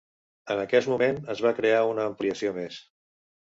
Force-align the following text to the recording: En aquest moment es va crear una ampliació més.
En 0.55 0.61
aquest 0.63 0.89
moment 0.93 1.19
es 1.35 1.45
va 1.47 1.53
crear 1.61 1.85
una 1.93 2.09
ampliació 2.13 2.57
més. 2.59 2.83